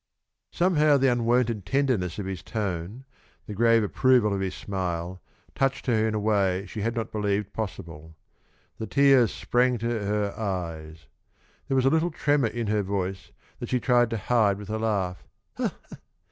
[0.49, 3.05] Somehow the unwonted tenderness of his tone,
[3.45, 5.21] the grave approval of his smile,
[5.53, 8.15] touched her in a way she had not believed possible.
[8.79, 11.05] The tears sprang to her eyes.
[11.67, 14.79] There was a little tremor in her voice that she tried to hide with a
[14.79, 15.23] laugh.